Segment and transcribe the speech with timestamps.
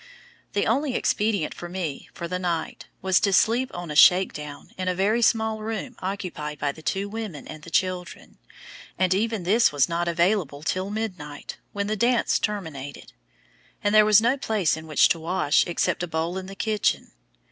[0.53, 4.71] The only expedient for me for the night was to sleep on a shake down
[4.75, 8.39] in a very small room occupied by the two women and the children,
[8.97, 13.13] and even this was not available till midnight, when the dance terminated;
[13.83, 17.11] and there was no place in which to wash except a bowl in the kitchen.